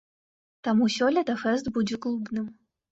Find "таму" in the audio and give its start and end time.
0.69-0.89